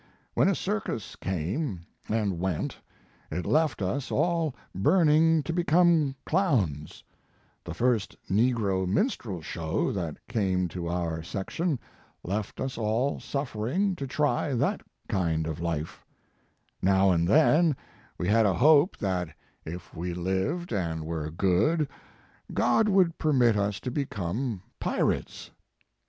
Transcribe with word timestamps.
When 0.33 0.47
a 0.47 0.55
circus 0.55 1.15
came 1.15 1.85
and 2.09 2.39
went 2.39 2.75
it 3.29 3.45
left 3.45 3.83
us 3.83 4.09
all 4.09 4.55
burning 4.73 5.43
to 5.43 5.53
become 5.53 6.15
clowns; 6.25 7.03
the 7.63 7.75
first 7.75 8.15
negro 8.27 8.87
minstrel 8.87 9.43
show 9.43 9.91
that 9.91 10.17
came 10.27 10.67
to 10.69 10.87
our 10.87 11.21
section 11.21 11.77
left 12.23 12.59
us 12.59 12.79
all 12.79 13.19
suffering 13.19 13.95
to 13.97 14.07
try 14.07 14.55
that 14.55 14.81
kind 15.07 15.45
of 15.45 15.61
life; 15.61 16.03
now 16.81 17.11
and 17.11 17.27
then 17.27 17.75
we 18.17 18.27
had 18.27 18.47
a 18.47 18.55
hope 18.55 18.95
His 18.95 19.03
Life 19.03 19.11
and 19.11 19.27
Work. 19.27 19.35
that 19.67 19.73
if 19.75 19.93
we 19.95 20.13
lived 20.15 20.71
and 20.73 21.05
were 21.05 21.29
good, 21.29 21.87
God 22.55 22.89
would 22.89 23.19
permit 23.19 23.55
us 23.55 23.79
to 23.81 23.91
become 23.91 24.63
pirates. 24.79 25.51